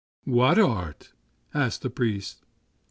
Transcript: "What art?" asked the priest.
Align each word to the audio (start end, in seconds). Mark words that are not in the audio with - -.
"What 0.23 0.57
art?" 0.57 1.13
asked 1.53 1.83
the 1.83 1.91
priest. 1.91 2.43